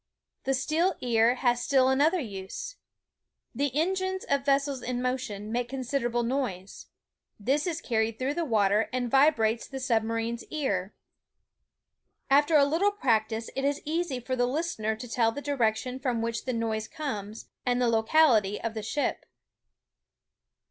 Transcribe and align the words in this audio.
The 0.45 0.55
steel 0.55 0.95
ear 1.01 1.35
has 1.35 1.61
still 1.63 1.87
another 1.89 2.19
use. 2.19 2.77
The 3.53 3.69
en 3.79 3.93
gines 3.93 4.23
of 4.25 4.43
vessels 4.43 4.81
in 4.81 4.99
motion 4.99 5.51
make 5.51 5.69
considerable 5.69 6.23
noise. 6.23 6.87
This 7.39 7.67
is 7.67 7.81
carried 7.81 8.17
through 8.17 8.33
the 8.33 8.43
water 8.43 8.89
and 8.91 9.11
vibrates 9.11 9.67
the 9.67 9.79
sub 9.79 10.01
marine's 10.01 10.43
ear. 10.45 10.95
After 12.31 12.55
a 12.57 12.65
Uttle 12.65 12.97
practice 12.97 13.51
it 13.55 13.63
is 13.63 13.79
easy 13.85 14.19
for 14.19 14.35
the 14.35 14.47
listener 14.47 14.95
to 14.95 15.07
tell 15.07 15.31
the 15.31 15.39
direc 15.39 15.75
tion 15.75 15.99
from 15.99 16.23
which 16.23 16.45
the 16.45 16.51
noise 16.53 16.87
comes, 16.87 17.49
and 17.63 17.79
the 17.79 17.87
locality 17.87 18.59
of 18.59 18.73
the 18.73 18.81
ship. 18.81 19.27